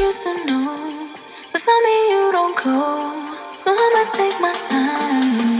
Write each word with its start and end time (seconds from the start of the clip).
you 0.00 0.12
to 0.12 0.46
know. 0.46 1.10
Without 1.52 1.80
me, 1.84 1.96
you 2.10 2.32
don't 2.32 2.56
go. 2.56 3.12
So 3.58 3.70
I'ma 3.70 4.02
take 4.16 4.40
my 4.40 4.54
time. 4.68 5.59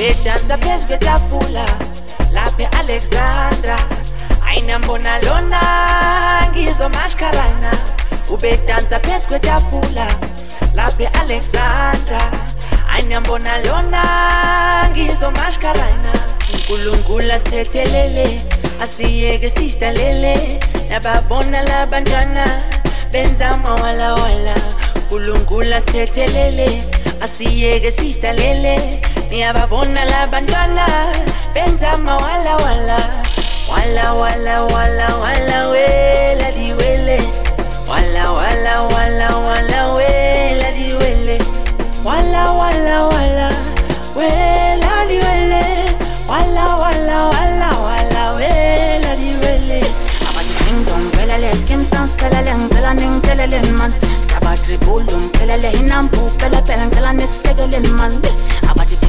Ubedansa 0.00 0.58
phezu 0.58 0.86
kwetafula 0.86 1.64
lapha 2.32 2.62
e-alexandra 2.62 3.76
ayinambona 4.48 5.18
lona 5.22 5.60
ngizomashkarana 6.50 7.70
ubedansa 8.30 9.00
phezu 9.00 9.28
kwetafula 9.28 10.06
lapha 10.74 11.02
e-alexandra 11.02 12.20
ayinambona 12.94 13.58
lona 13.58 14.02
ngizomashkarana 14.92 16.12
unkulunkulu 16.54 17.32
asithethelele 17.32 18.42
asiyeke 18.82 19.50
sisidalele. 19.50 20.60
Nababona 20.88 21.62
labantwana 21.62 22.62
benza 23.12 23.56
mawalawala. 23.56 24.54
Unkulunkulu 24.96 25.74
asithethelele 25.74 26.82
asiyeke 27.20 27.90
ni 29.30 29.44
ababona 29.44 30.04
la 30.04 30.26
bantwana 30.26 30.86
benza 31.54 31.96
mawala 31.98 32.56
wala. 32.56 32.98
Wala 33.70 34.14
wala 34.14 34.62
wala 34.64 35.06
wala 35.22 35.68
wela 35.68 36.52
diwele. 36.52 37.18
Wala 37.88 38.32
wala 38.32 38.74
wala 38.82 39.28
wala 39.46 39.80
wela 39.94 40.72
diwele. 40.72 41.38
Wala 42.04 42.42
wala 42.52 42.96
wala 43.06 43.48
wela 44.16 44.92
diwele. 45.08 45.62
Wala 46.28 46.64
wala 46.82 47.16
wala 47.32 47.68
wala 47.86 48.32
wela 48.34 49.16
diwele. 49.16 49.80
Abangidingdong 50.28 51.06
velele 51.16 51.50
skimsans 51.56 52.12
peleleng 52.18 52.68
pelaneng 52.68 53.20
pelelen 53.22 53.68
man 53.78 53.92
sabatribulum 54.28 55.30
pelele 55.38 55.70
inampu 55.78 56.30
pelapelen 56.38 56.90
pelanestegelen 56.90 57.86
man. 57.94 58.12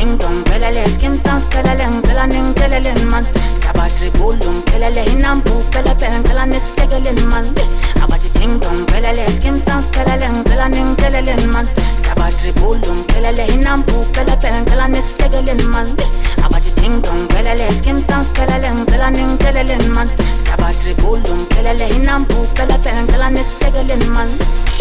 Ding 0.01 0.17
dong, 0.17 0.43
pelele, 0.49 0.89
skin 0.89 1.13
sounds 1.13 1.45
pelele, 1.45 1.85
pelanin, 2.01 2.55
pelele, 2.55 2.91
man. 3.11 3.23
Sabatri 3.61 4.09
bulum, 4.17 4.57
pelele, 4.65 5.05
inampu, 5.13 5.53
pelele, 5.69 6.23
pelanis, 6.25 6.73
pelele, 6.73 7.13
man. 7.29 7.45
Abati 8.01 8.33
ding 8.33 8.57
dong, 8.59 8.81
pelele, 8.87 9.29
skin 9.29 9.61
sounds 9.61 9.85
pelele, 9.93 10.25
pelanin, 10.49 10.95
pelele, 10.97 11.35
man. 11.53 11.67
Sabatri 12.01 12.49
bulum, 12.57 12.97
pelele, 13.13 13.45
inampu, 13.53 14.01
pelele, 14.11 14.65
pelanis, 14.65 15.13
pelele, 15.21 15.53
man. 15.69 15.85
Abati 16.41 16.73
ding 16.81 16.99
dong, 17.03 17.27
pelele, 17.29 17.69
skin 17.69 18.01
sounds 18.01 18.29
pelele, 18.29 18.73
pelanin, 18.89 19.37
pelele, 19.37 19.77
man. 19.93 20.07
Sabatri 20.41 20.95
bulum, 20.97 21.45
pelele, 21.53 21.85
inampu, 21.93 22.41
pelele, 22.57 23.05
pelanis, 23.05 23.53
pelele, 23.61 23.97
man. 24.17 24.80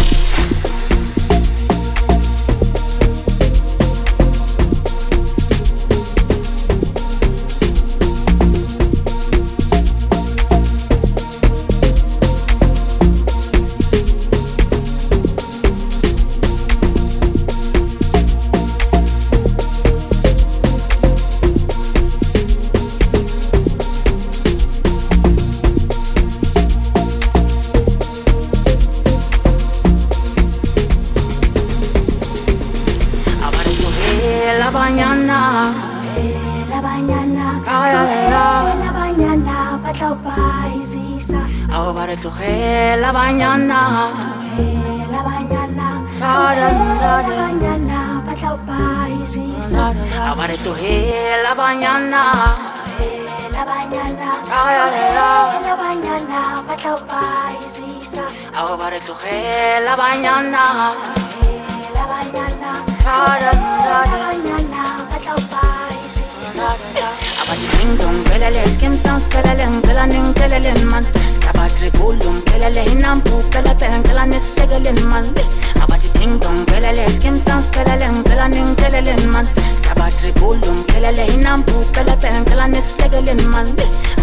pelele 81.11 81.33
innan 81.35 81.63
bu 81.67 81.85
pele 81.93 82.15
pen 82.23 82.45
kelanes 82.45 82.97
tegelin 82.97 83.43
man. 83.51 83.67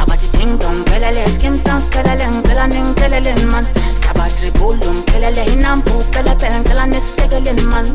Abati 0.01 0.27
tingon 0.37 0.77
pelele 0.85 1.23
skim 1.29 1.59
sans 1.59 1.85
pelelen 1.91 2.43
kelanin 2.43 2.95
kelelin 2.95 3.51
man. 3.51 3.65
Sabatri 4.03 4.51
bulum 4.59 5.03
pelele 5.11 5.43
innan 5.53 5.81
bu 5.85 6.03
pele 6.13 6.33
pen 6.39 6.63
kelanes 6.63 7.15
tegelin 7.17 7.59
man. 7.71 7.85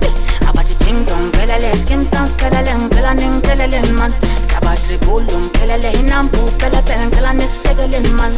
Abati 0.48 0.74
tingon 0.84 1.24
pelele 1.32 1.72
skim 1.78 2.04
sans 2.04 2.32
pelelen 2.40 2.90
kelanin 2.90 3.40
kelelin 3.40 3.88
man. 3.98 4.12
Sabatri 4.50 4.98
bulum 5.06 5.44
pelele 5.56 5.90
innan 6.00 6.28
bu 6.28 6.42
pele 6.60 6.82
pen 6.88 7.10
kelanes 7.10 7.62
tegelin 7.64 8.08
man. 8.18 8.32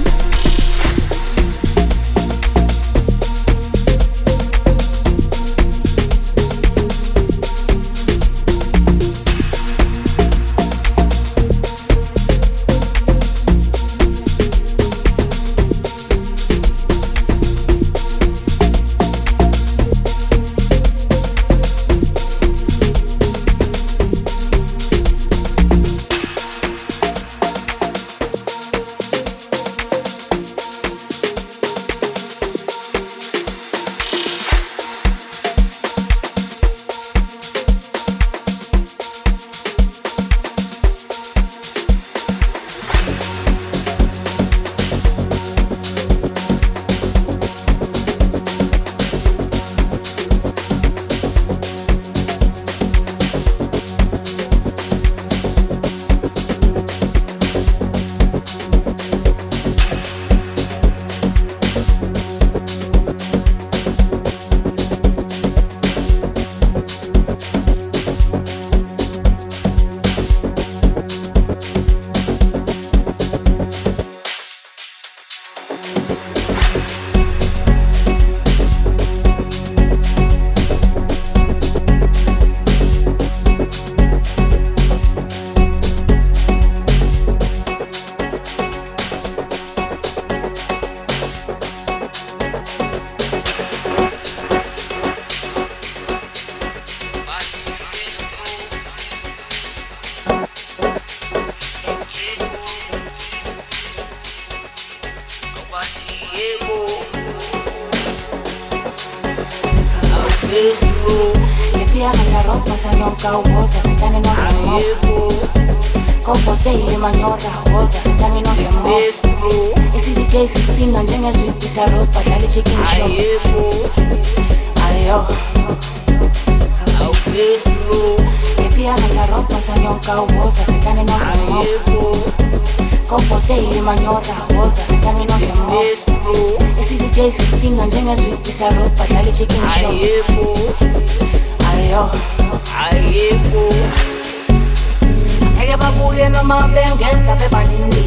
Ngeke 146.24 146.32
babuye 146.32 146.42
noma 146.42 146.68
bengeza 146.74 147.34
bebaningi 147.36 148.04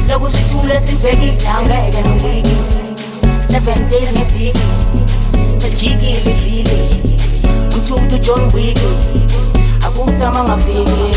Siloku 0.00 0.30
sithule 0.30 0.80
sibhekile 0.80 1.48
angeke 1.48 2.02
ngiwiki 2.08 2.56
Seven 3.50 3.88
days 3.88 4.12
ngeviki 4.12 4.60
Sejikile 5.56 6.10
ivili 6.10 6.78
Umthudu 7.74 8.18
John 8.18 8.50
Wick 8.54 8.78
Akuthama 9.86 10.44
ngaviki 10.44 11.16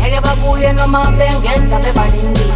Ngeke 0.00 0.20
babuye 0.20 0.72
noma 0.72 1.10
bengeza 1.10 1.78
bebaningi 1.78 2.48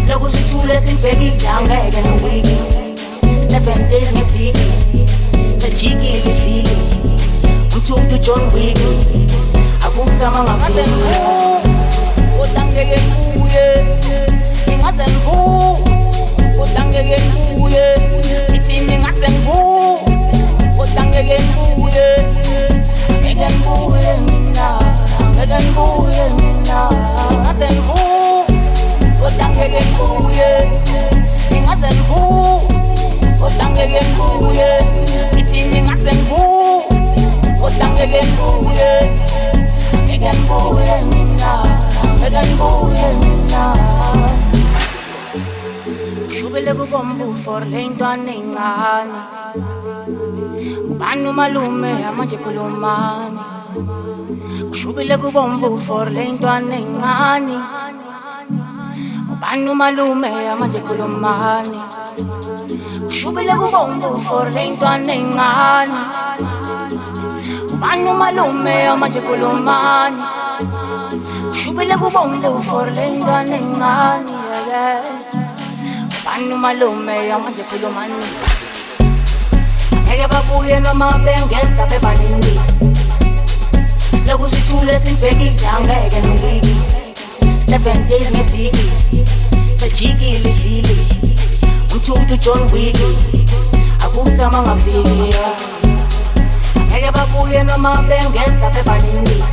Siloku 0.00 0.30
sithule 0.30 0.80
sibhekile 0.80 1.48
angeke 1.48 2.02
ngiwiki 2.08 2.56
Seven 3.50 3.88
days 3.88 4.12
ngeviki 4.12 4.66
Sejikile 5.56 6.18
ivili 6.18 6.76
umthudu 7.74 8.18
John 8.18 8.40
Wick 8.54 8.78
akuthama 9.92 10.56
Ngaze 10.56 10.82
ngaviki 10.82 10.82
ngivu, 10.82 11.22
kodwa 12.38 12.64
ngeke 12.66 12.98
ngibuye. 13.02 13.66
Ngingaze 14.68 15.04
ngivu, 15.04 15.36
kodwa 16.56 16.84
ngeke 16.88 17.16
ngibuye. 17.26 17.84
Ngithini 18.50 18.98
ngaze 18.98 19.28
ngivu, 19.28 19.58
kodwa 20.76 21.02
ngeke 21.06 21.36
ngibuye. 21.44 22.06
Ngeke 23.20 23.46
ngibuye 23.54 24.12
mina, 24.26 24.68
ngeke 25.34 25.56
ngibuye 25.64 26.24
mina. 26.36 26.78
Ngingaze 27.30 27.66
ngivu, 27.66 27.98
kodwa 29.20 29.46
ngeke 29.50 29.80
ngibuye. 29.90 30.50
Ngingaze 31.50 31.88
ngivu, 31.94 32.20
kodwa 33.40 33.66
ngeke 33.70 34.00
ngibuye. 34.08 34.70
Ngithini 35.34 35.82
ngaze 35.82 36.12
ngivu, 36.12 36.42
kodwa 40.22 40.32
ngeke 40.32 40.38
ngibuye. 40.38 40.94
Ngeke 40.94 40.96
ngibuye 40.96 40.96
mina, 41.10 41.52
ngeke 42.18 42.40
ngibuye 42.46 43.08
mina. 43.20 43.64
Ushubile 46.28 46.72
kubomvu 46.74 47.34
for 47.36 47.62
le 47.66 47.88
ntwana 47.88 48.32
encane. 48.32 49.20
Ubani 50.90 51.26
umalume? 51.28 51.92
Manje 52.16 52.36
khulumani. 52.36 53.40
Ushubile 54.70 55.16
kubomvu 55.18 55.78
for 55.78 56.06
le 56.10 56.24
ntwana 56.32 56.76
encane. 56.76 57.56
Ubani 59.32 59.68
umalume? 59.70 60.30
Manje 60.58 60.80
khulumani. 60.86 61.78
Ushubile 63.08 63.54
kubomvu 63.60 64.18
for 64.18 64.50
le 64.54 64.70
ntwana 64.70 65.12
encane. 65.14 66.00
Ubani 67.82 68.10
umalume 68.10 68.96
manje 69.00 69.20
khulumani 69.20 70.22
Ushubile 71.50 71.96
kubomvu 71.96 72.62
for 72.62 72.86
le 72.94 73.10
ntwana 73.10 73.56
encane 73.56 74.30
yeah, 74.30 74.68
yeah. 74.70 75.02
Bani 76.24 76.54
malume 76.54 77.14
manje 77.44 77.62
khulumani 77.62 78.14
Ngeke 80.06 80.26
babuye 80.28 80.80
noma 80.80 81.12
bengeza 81.24 81.86
bebaningi 81.90 82.60
Siloku 84.18 84.48
sithule 84.48 85.00
sibhekile 85.00 85.68
angeke 85.76 86.22
ngiwiki 86.22 86.76
Seven 87.70 88.06
days 88.06 88.30
ngeviki 88.30 88.86
Sejikile 89.76 90.50
ivili 90.50 90.96
Umthudu 91.92 92.36
John 92.36 92.72
Wick 92.72 92.96
Akuthama 94.04 94.62
ngaviki 94.62 94.98
Ngeke 94.98 95.81
babuye 97.00 97.62
noma 97.64 98.02
bengeza 98.08 98.70
bebaningi 98.70 99.44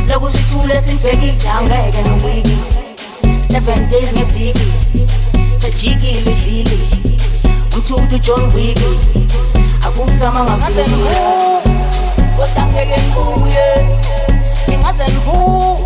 Siloku 0.00 0.30
sithule 0.30 0.82
sibhekile 0.82 1.50
angeke 1.58 2.02
ngiwiki 2.10 2.58
Seven 3.42 3.88
days 3.90 4.12
ngeviki 4.12 4.72
Sejikile 5.56 6.32
ivili 6.32 6.80
Umthudu 7.76 8.18
John 8.18 8.52
Wick 8.54 8.78
Akuthama 9.86 10.56
Ngaze 10.56 10.82
ngaviki 10.82 10.88
ngivu, 10.88 11.60
kodwa 12.36 12.66
ngeke 12.66 13.02
ngibuye. 13.02 13.86
Ngingaze 14.68 15.04
ngibuye 15.04 15.76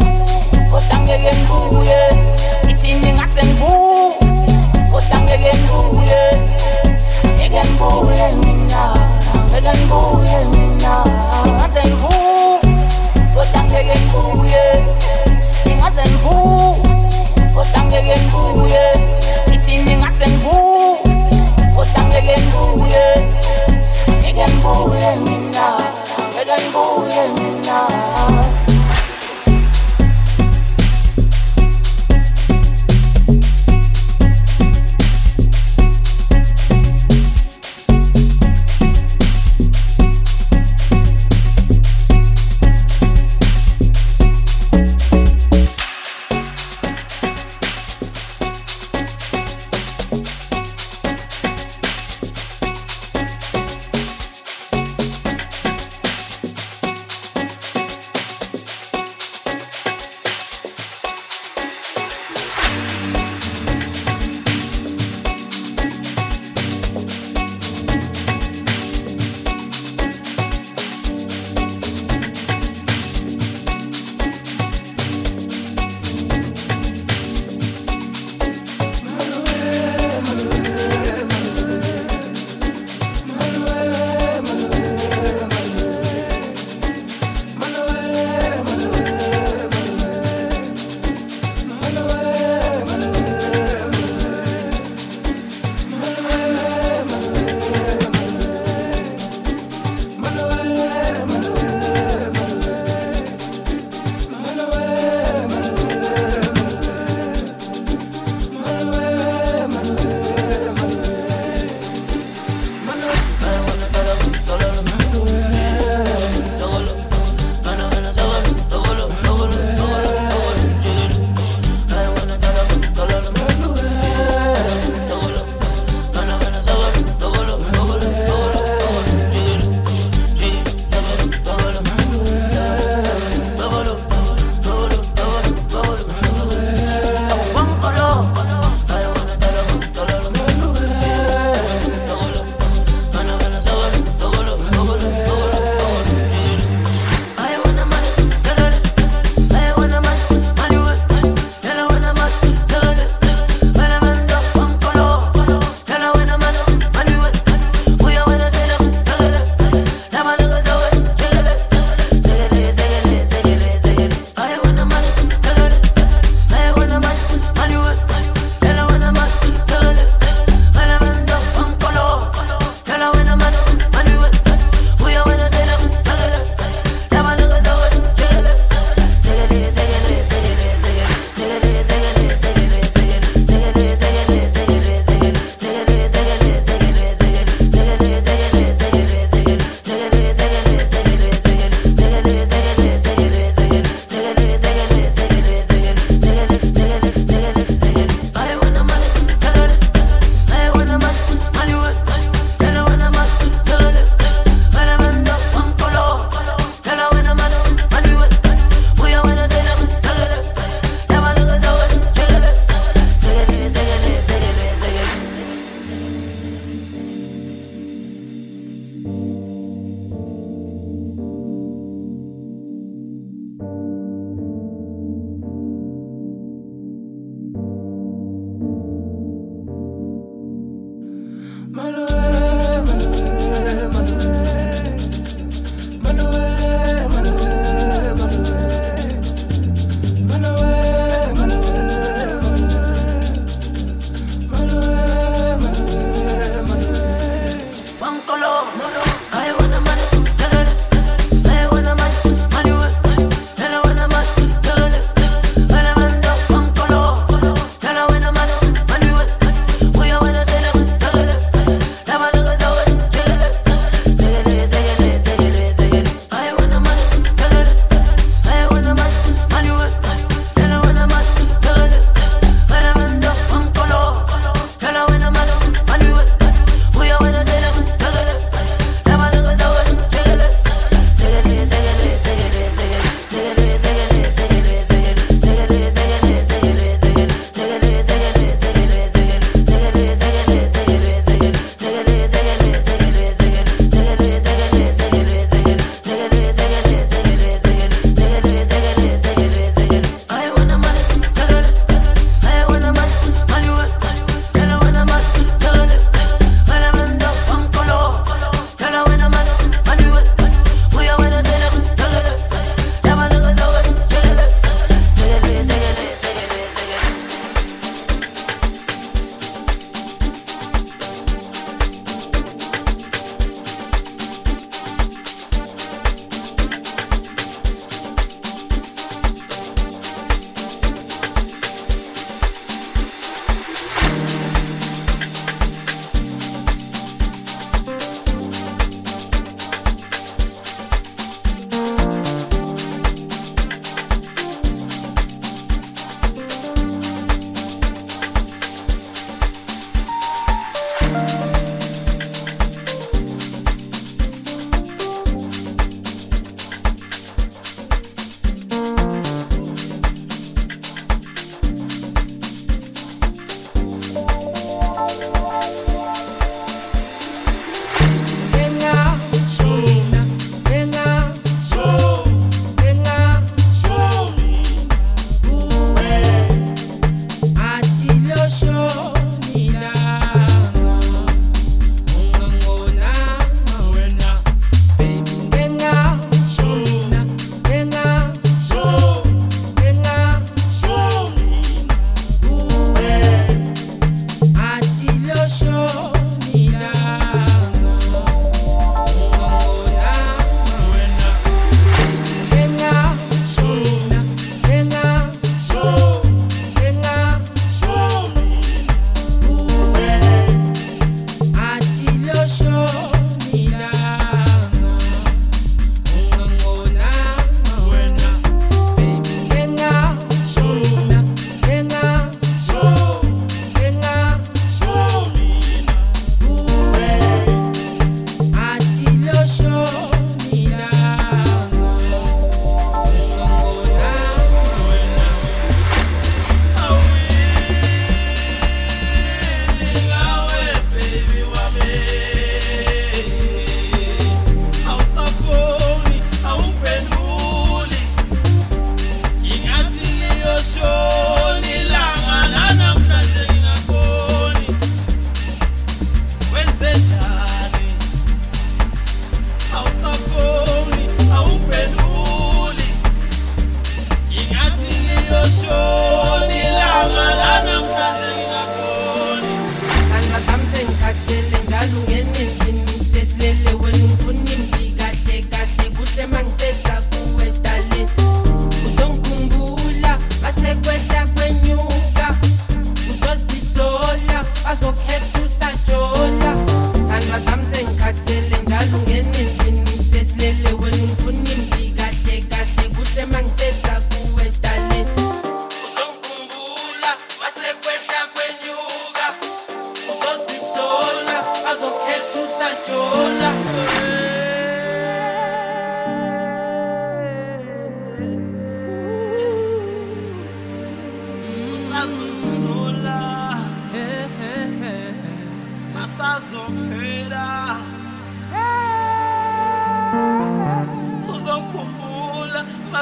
kodwa 0.71 0.99
ngeke 0.99 1.37
ngibuye. 1.37 2.01
Ngithi 2.65 2.95
ngingaze 2.95 3.43
ngibuye 3.45 4.11
kodwa 4.93 5.21
ngeke 5.21 5.53
ngibuye. 5.59 6.23
Ngeke 7.35 7.61
ngibuye 7.71 8.33
mina. 8.33 8.83
Ngeke 8.95 9.24
ngibuye 9.63 10.39
mina. 10.51 11.05
Ngingaze 11.45 11.81
ngibuye 11.83 12.59
kodwa 13.35 13.61
ngeke 13.65 13.97
ngibuye. 14.05 14.65
Ngingaze 15.67 16.03
ngibuye 16.03 16.77
kodwa 17.55 17.81
ngeke 17.87 18.17
ngibuye. 18.25 18.85
Ngithi 19.49 19.73
ngingaze 19.83 20.27
ngibuye 20.27 20.89
kodwa 21.77 22.03
ngeke 22.09 22.37
ngibuye. 22.43 23.07
Ngeke 24.21 24.45
ngibuye 24.45 25.11
mina. 25.25 25.94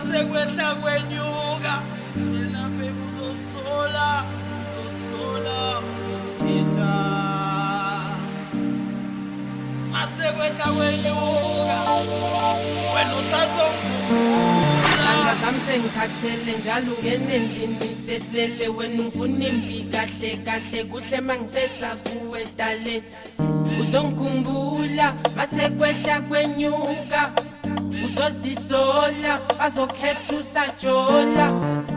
Masekwehla 0.03 0.75
kwenyuka. 0.75 1.83
Mina 2.17 2.69
bebu 2.69 3.05
uzosola 3.09 4.25
uzosola 4.87 5.81
uzokhitha. 5.81 6.93
Masekwehla 9.93 10.65
kwenyuka. 10.65 11.79
Wena 12.95 13.19
sandla 13.31 13.67
sami 15.41 15.61
sengikhathele 15.67 16.53
njalo 16.59 16.93
ungenendlini 16.93 17.97
sesilele. 18.07 18.69
Wena 18.69 18.95
ungifuna 19.03 19.45
imbi 19.47 19.85
kahle 19.93 20.37
kahle 20.37 20.85
kuhle 20.85 21.21
mangithetha 21.21 21.97
kuwe 21.97 22.47
dale. 22.57 23.03
Uzongikhumbula 23.81 25.15
masekwehla 25.37 26.21
kwenyuka. 26.21 27.33
Uzozisola 28.13 29.41
bazokhetha 29.59 30.37
usajola 30.41 31.47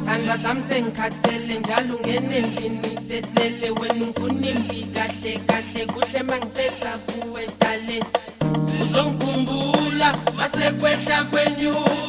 sandla 0.05 0.37
sami 0.37 0.61
sengikhathele 0.69 1.59
njalo 1.59 1.95
ungenendlini 1.95 2.97
sesilele. 3.07 3.69
Wena 3.79 3.93
ungifuna 3.93 4.47
imbi 4.49 4.87
kahle 4.93 5.39
kahle 5.47 5.85
kuhle 5.85 6.23
mangithetha 6.23 6.97
kuwe 6.97 7.47
dale. 7.59 8.03
Uzongikhumbula 8.83 10.15
masekwehla 10.37 11.23
kwenyuka. 11.23 12.04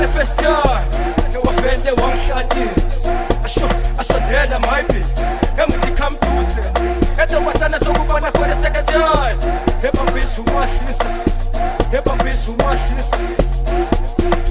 the 0.00 0.08
first 0.08 0.40
time 0.40 0.88
No 1.32 1.40
offend 1.40 1.82
the 1.84 1.94
one 2.00 2.16
shot 2.24 2.48
this 2.56 3.06
Asho, 3.44 3.68
asondela 4.00 4.58
my 4.64 4.82
beef 4.88 5.10
Ngemuthi 5.56 5.92
khamduse 5.98 6.60
Edomasana 7.20 7.78
sokubona 7.78 8.30
for 8.32 8.46
the 8.48 8.54
second 8.54 8.86
time. 8.86 9.36
Heba 9.82 10.04
bisu 10.12 10.42
mahlisa 10.44 11.08
Heba 11.92 12.16
to 12.16 12.52
mahlisa 12.62 13.18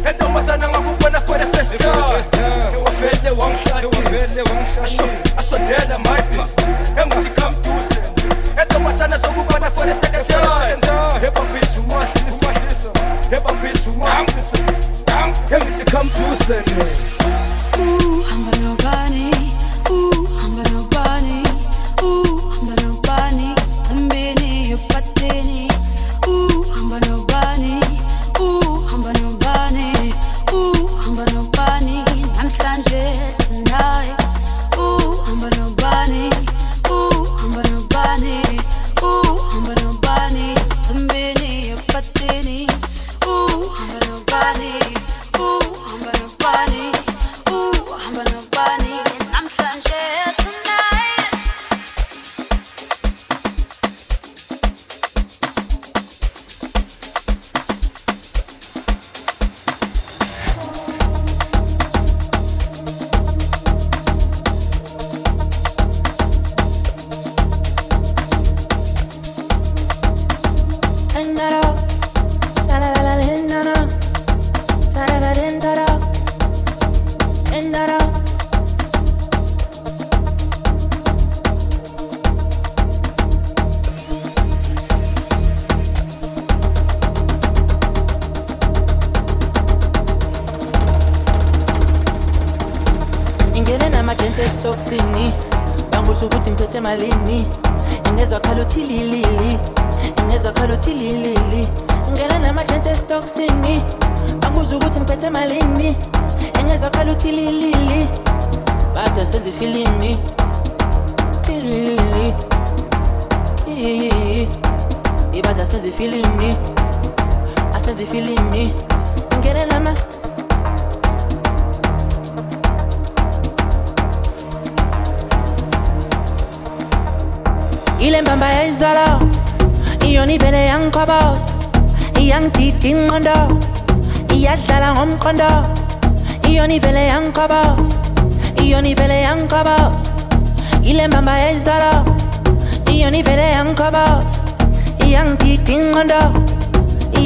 Edomasana 0.05 0.67
ngakubo 0.69 0.98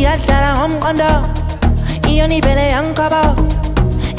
al 0.06 0.20
Salaam 0.20 0.80
cuando 0.80 1.04
Ellos 2.08 2.28
ni 2.28 2.42
pelean 2.42 2.94
cabos 2.94 3.58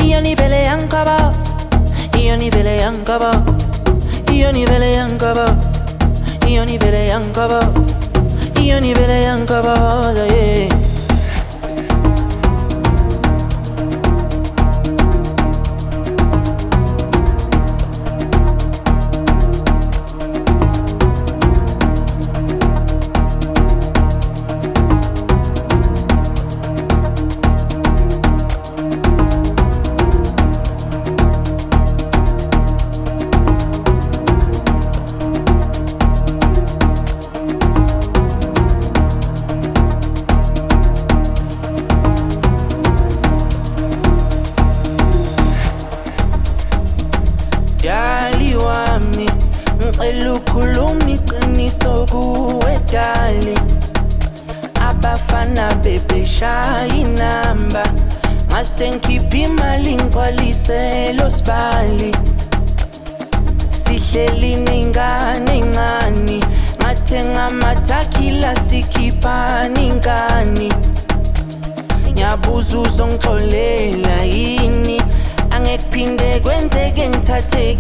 Ellos 0.03 0.23
ni 0.23 0.35
pelean 0.35 0.89
cabos 0.89 1.55
Ellos 2.17 2.39
ni 2.39 2.51
pelean 2.51 3.05
cabos 3.05 3.37
Ellos 4.31 4.53
ni 4.53 4.65
pelean 4.65 5.19
cabos 5.19 5.51
Ellos 6.47 6.67
ni 6.67 6.79
pelean 6.79 7.33
cabos 7.33 7.65
Ellos 8.57 8.81
ni 8.81 8.95
pelean 8.95 9.47
cabos 9.47 10.84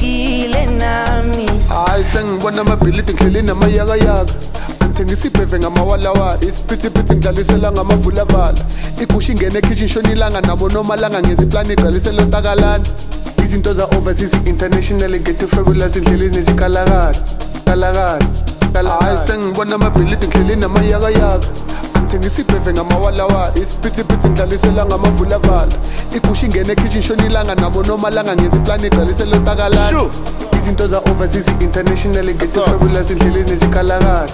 ngithathekile 0.05 0.67
nami. 0.67 1.47
Hayi 1.69 2.05
sengibona 2.13 2.61
amabhilidi 2.61 3.15
ngihleli 3.15 3.43
namayakayaka 3.43 4.35
angithengisa 4.81 5.27
ibheve 5.27 5.59
ngamawalawala 5.59 6.39
isiphithiphithi 6.41 7.15
ngidlalisela 7.15 7.73
ngamavulavala 7.73 8.59
igusha 9.03 9.33
ingene 9.33 9.59
ekhishin 9.59 9.89
shonilanga 9.89 10.41
nabo 10.41 10.69
nomalanga 10.69 11.21
ngenza 11.21 11.43
iplani 11.43 11.73
igcwalisela 11.73 12.23
otakalana 12.23 12.85
izinto 13.45 13.75
za-overseas 13.75 14.33
international 14.47 15.21
ngethe 15.21 15.47
fabulous 15.47 15.97
endleleni 15.97 16.43
zikhalakala 16.43 18.19
kalakala 18.75 18.91
hayi 18.91 19.19
sengibona 19.27 19.75
amabhilidi 19.75 20.27
ngihleli 20.27 20.57
namayakayaka. 20.57 21.49
Angithengisa 21.95 22.41
ibheve 22.41 22.73
ngamawalawala 22.73 23.53
isiphithiphithi 23.55 24.29
ngidlalisela 24.29 24.85
ngamavulavala 24.87 25.73
igusha 26.17 26.47
ingene 26.47 26.73
ekhishin 26.73 27.03
shonilanga 27.03 27.55
nabo 27.55 27.83
nomalanga 27.83 28.35
ngenza 28.35 28.57
iplani 28.57 28.87
igcwalisela 28.87 29.37
otakalana 29.37 30.01
izinto 30.65 30.87
za-overseas 30.87 31.47
international 31.61 32.25
ngethe 32.25 32.61
fabulous 32.61 33.11
endleleni 33.11 33.57
zikhalakala 33.57 34.27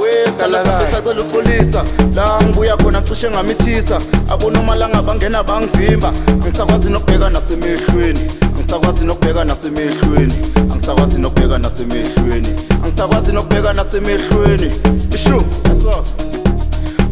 wesalasacela 0.00 1.22
uxolisa 1.22 1.84
la 2.14 2.42
ngibuya 2.42 2.76
khona 2.76 3.02
cishe 3.02 3.30
ngamithisa 3.30 4.00
abonomalanga 4.30 5.02
bangena 5.02 5.42
bangivimba. 5.42 6.12
Angisakwazi 6.28 6.90
nokubheka 6.90 7.30
nasemehlweni. 7.30 8.20
Angisakwazi 8.56 9.04
nokubheka 9.04 9.44
nasemehlweni. 9.44 10.34
Angisakwazi 10.72 11.18
nokubheka 11.18 11.58
nasemehlweni. 11.58 12.48
Angisakwazi 12.84 13.32
nokubheka 13.32 13.72
nasemehlweni. 13.72 14.72
Ishu 15.14 15.42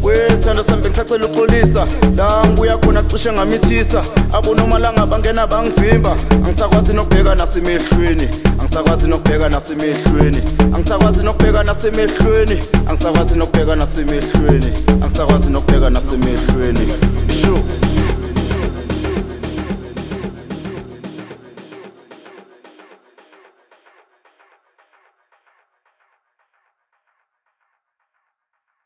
wesithando 0.03 0.63
sami 0.63 0.81
bengisacela 0.81 1.25
uxolisa 1.25 1.87
la 2.17 2.45
ngibuya 2.45 2.77
khona 2.77 3.03
cishe 3.03 3.31
ngamithisa 3.31 4.03
abonomalanga 4.33 5.05
bangena 5.05 5.47
bangivimba. 5.47 6.15
Angisakwazi 6.45 6.93
nokubheka 6.93 7.35
nasemehlweni. 7.35 8.27
Angisakwazi 8.59 9.07
nokubheka 9.07 9.49
nasemehlweni. 9.49 10.41
Angisakwazi 10.75 11.23
nokubheka 11.23 11.63
nasemehlweni. 11.63 12.61
Angisakwazi 12.89 13.35
nokubheka 13.35 13.75
nasemehlweni. 13.75 14.73
Angisakwazi 15.03 15.49
nokubheka 15.49 15.89
nasemehlweni. 15.89 16.87